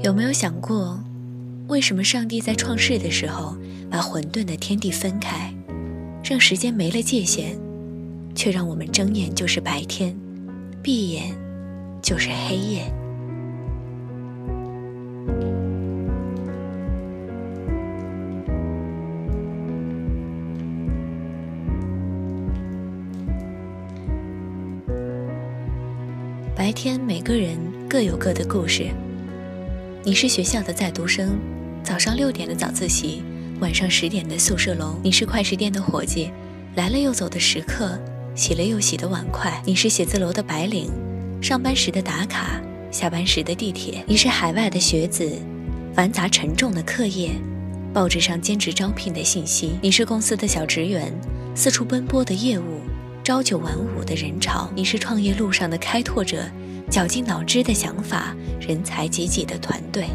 [0.00, 0.98] 有没有想过，
[1.66, 3.56] 为什么上帝在创世的时候
[3.90, 5.52] 把混沌的天地分开，
[6.24, 7.58] 让时间没了界限，
[8.34, 10.16] 却让我们睁眼就是白天，
[10.82, 11.34] 闭眼
[12.00, 12.90] 就是黑夜？
[26.56, 27.58] 白天，每个人
[27.90, 28.90] 各有各的故事。
[30.04, 31.36] 你是学校的在读生，
[31.82, 33.22] 早上六点的早自习，
[33.60, 36.30] 晚上十点的宿舍楼；你是快食店的伙计，
[36.76, 37.98] 来了又走的食客，
[38.34, 40.88] 洗了又洗的碗筷；你是写字楼的白领，
[41.42, 42.60] 上班时的打卡，
[42.92, 45.30] 下班时的地铁；你是海外的学子，
[45.92, 47.32] 繁杂沉重的课业，
[47.92, 51.12] 报纸上兼职招聘的信息；你是公司的小职员，
[51.56, 52.80] 四处奔波的业务。
[53.24, 56.46] 朝九晚五的人潮，你是创业路上的开拓者，
[56.90, 60.06] 绞尽脑汁的想法，人才济济的团队。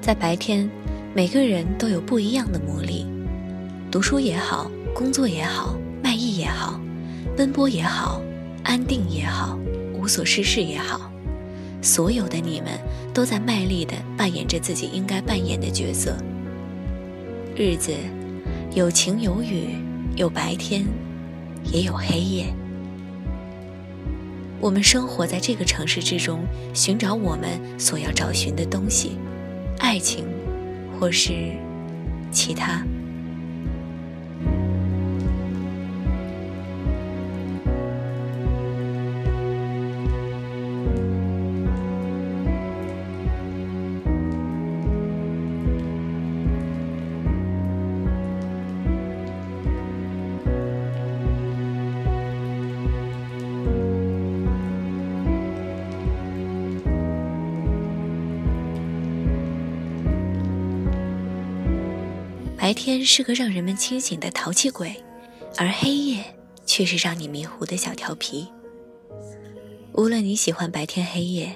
[0.00, 0.70] 在白天，
[1.14, 3.04] 每个人都有不一样的魔力，
[3.90, 5.76] 读书也好，工作也好。
[6.00, 6.80] 卖艺也好，
[7.36, 8.22] 奔波也好，
[8.62, 9.58] 安定也好，
[10.06, 11.10] 无所事事也好，
[11.82, 12.78] 所有的你们
[13.12, 16.16] 都在卖力地扮演着自己应该扮演的角色。
[17.56, 17.92] 日子
[18.72, 19.70] 有晴有雨，
[20.14, 20.86] 有白天，
[21.72, 22.54] 也有黑夜。
[24.60, 29.18] 我们生活在这个城市之中，寻找我们所要找寻的东西，
[29.80, 30.24] 爱情，
[31.00, 31.32] 或是
[32.30, 32.80] 其他。
[62.66, 65.00] 白天是个让人们清醒的淘气鬼，
[65.56, 66.24] 而黑夜
[66.66, 68.44] 却是让你迷糊的小调皮。
[69.92, 71.54] 无论你喜欢白天黑夜，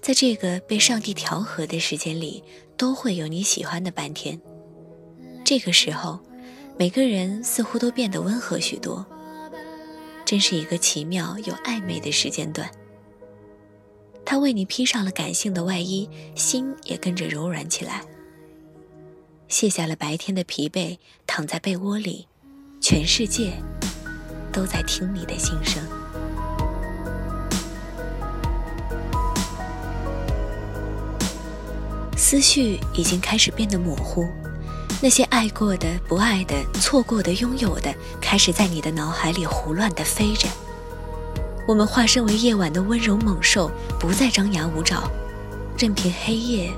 [0.00, 2.44] 在这个被上帝调和的时间里，
[2.76, 4.40] 都会有你喜欢的半天。
[5.44, 6.20] 这个时候，
[6.78, 9.04] 每个人似乎都变得温和许多，
[10.24, 12.70] 真是一个奇妙又暧昧的时间段。
[14.24, 18.04] 他为你披上了感性的外衣，心也跟着柔软起来。
[19.52, 20.96] 卸下了白天的疲惫，
[21.26, 22.26] 躺在被窝里，
[22.80, 23.52] 全世界
[24.50, 25.82] 都在听你的心声。
[32.16, 34.26] 思绪已经开始变得模糊，
[35.02, 40.48] 那些爱过的、不爱的、错过的、拥有的，开始在你的脑海里胡乱地飞着。
[41.68, 43.70] 我们化身为夜晚的温柔猛兽，
[44.00, 45.10] 不再张牙舞爪，
[45.76, 46.72] 任凭黑夜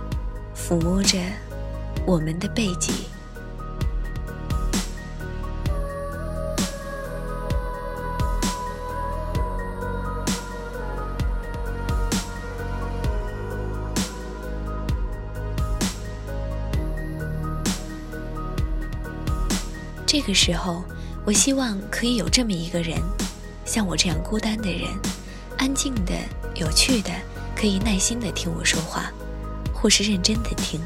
[0.57, 1.17] 抚摸着。
[2.07, 2.93] 我们的背脊。
[20.07, 20.85] 这个时候，
[21.25, 22.97] 我希望可以有这么一个人，
[23.65, 24.89] 像我这样孤单的人，
[25.59, 26.13] 安静的、
[26.55, 27.11] 有趣的，
[27.57, 29.11] 可以耐心的听我说话，
[29.73, 30.81] 或是认真的听。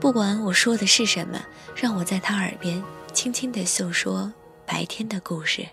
[0.00, 1.38] 不管我说的是什么，
[1.76, 4.32] 让我在他耳边轻轻地诉说
[4.66, 5.68] 白天的故事。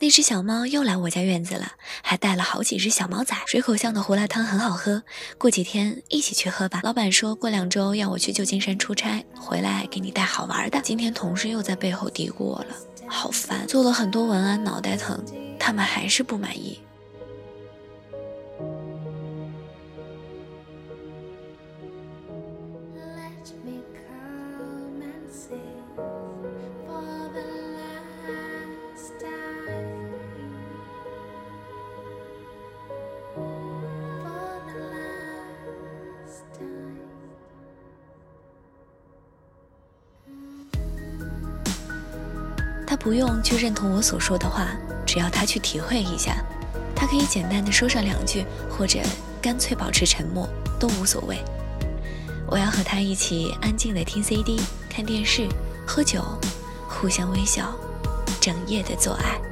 [0.00, 1.72] 那只小猫又来我家院子了，
[2.02, 3.42] 还带了好几只小猫崽。
[3.46, 5.02] 水口巷的胡辣汤很好喝，
[5.36, 6.80] 过几天一起去喝吧。
[6.84, 10.80] 老板说过两周要我去旧金山出差，回来给你带好玩的。
[10.82, 12.76] 今天同事又在背后嘀咕我了，
[13.06, 15.22] 好烦，做了很多文案，脑袋疼，
[15.58, 16.80] 他们还是不满意。
[43.08, 44.68] 不用去认同我所说的话，
[45.06, 46.44] 只要他去体会一下，
[46.94, 49.00] 他可以简单的说上两句，或者
[49.40, 50.46] 干脆保持沉默，
[50.78, 51.42] 都无所谓。
[52.46, 54.60] 我要和他一起安静的听 CD、
[54.90, 55.48] 看电视、
[55.86, 56.22] 喝酒，
[56.86, 57.74] 互相微笑，
[58.42, 59.47] 整夜的做爱。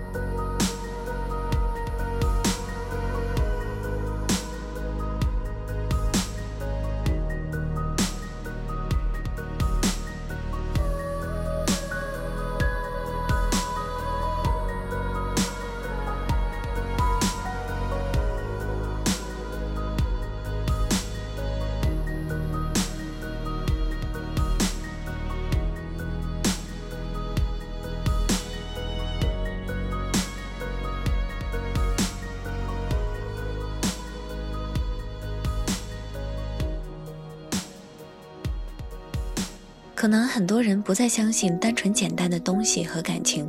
[40.06, 43.44] 可能很多人不再相信单纯简单的东西和感情，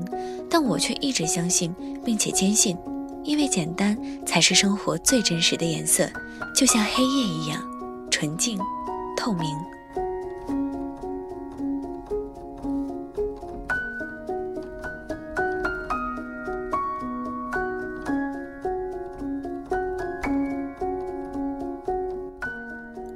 [0.50, 1.72] 但我却一直相信，
[2.04, 2.76] 并且坚信，
[3.24, 3.96] 因为简单
[4.26, 6.10] 才是生活最真实的颜色，
[6.56, 7.62] 就像黑夜一样
[8.10, 8.58] 纯净、
[9.16, 9.46] 透明。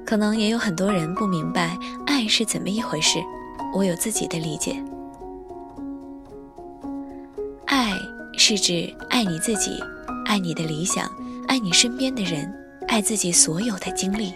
[0.06, 1.76] 可能也有很多人不明白
[2.22, 3.18] 爱是怎么一回事，
[3.74, 4.76] 我有自己的理解。
[7.66, 7.94] 爱
[8.38, 9.82] 是指爱你自己，
[10.28, 11.10] 爱你的理想，
[11.48, 12.54] 爱你身边的人，
[12.88, 14.36] 爱自己所有的经历，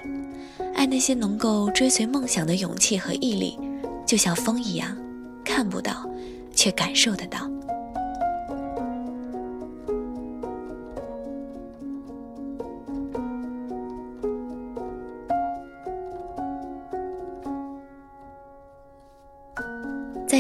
[0.74, 3.56] 爱那些能够追随梦想的勇气和毅力，
[4.04, 4.98] 就像风一样，
[5.44, 6.10] 看不到，
[6.56, 7.48] 却感受得到。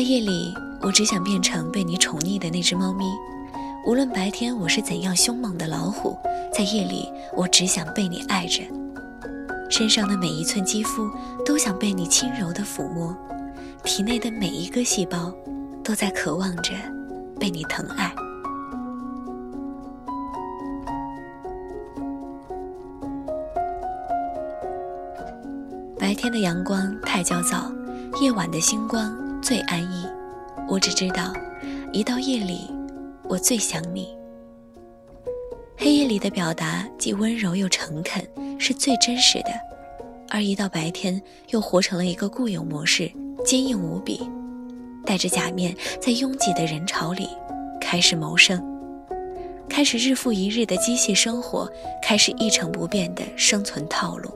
[0.05, 3.05] 夜里，我只想变成被你宠溺的那只猫咪；
[3.87, 6.15] 无论白天我是怎样凶猛的老虎，
[6.53, 8.61] 在夜里，我只想被你爱着。
[9.67, 11.09] 身上的每一寸肌肤
[11.43, 13.17] 都想被你轻柔的抚摸，
[13.83, 15.33] 体内的每一个细胞
[15.83, 16.73] 都在渴望着
[17.39, 18.13] 被你疼爱。
[25.97, 27.71] 白天的阳光太焦躁，
[28.21, 29.24] 夜晚的星光。
[29.45, 30.03] 最安逸，
[30.67, 31.31] 我只知道，
[31.93, 32.61] 一到夜里，
[33.25, 34.17] 我最想你。
[35.77, 38.27] 黑夜里的表达既温柔又诚恳，
[38.57, 39.51] 是最真实的；
[40.31, 43.07] 而一到白天，又活成了一个固有模式，
[43.45, 44.27] 坚硬无比，
[45.05, 47.29] 戴着假面，在拥挤的人潮里
[47.79, 48.59] 开始谋生，
[49.69, 51.71] 开始日复一日的机械生活，
[52.01, 54.31] 开始一成不变的生存套路。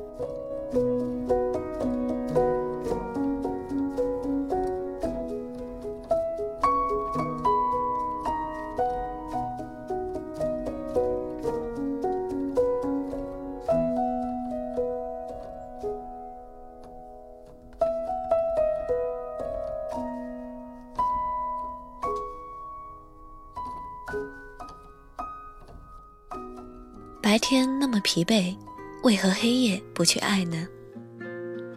[27.29, 28.55] 白天那么疲惫，
[29.03, 30.67] 为何黑夜不去爱呢？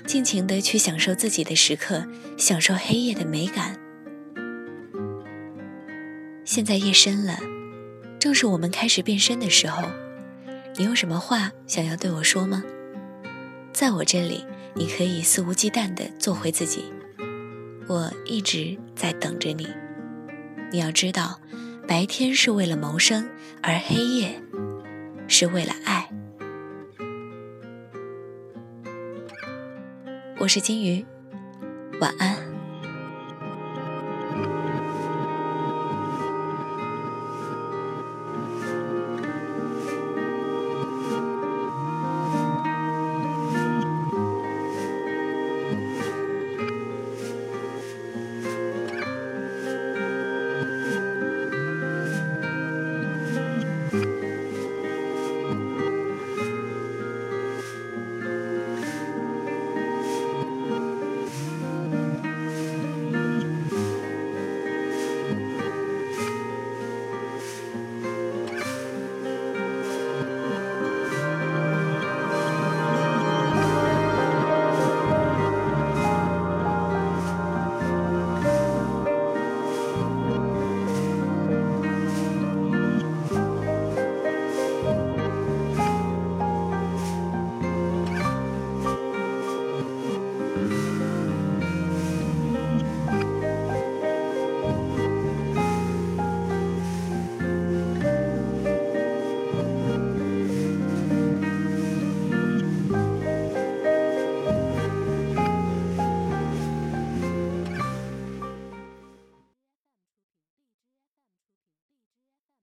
[0.07, 2.07] 尽情的去享受自己的时刻，
[2.39, 3.79] 享受黑夜的美感。
[6.47, 7.39] 现在夜深了，
[8.19, 9.87] 正是我们开始变身的时候。
[10.79, 12.65] 你有什么话想要对我说吗？
[13.75, 16.87] 在我这里，你可以肆无忌惮的做回自己。
[17.89, 19.69] 我一直在等着你。
[20.73, 21.39] 你要知道，
[21.87, 23.29] 白天是为了谋生，
[23.63, 24.43] 而黑夜。
[25.33, 26.07] 是为了爱。
[30.39, 31.03] 我是金鱼，
[32.03, 32.52] 晚安。